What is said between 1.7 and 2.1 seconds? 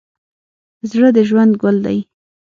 دی.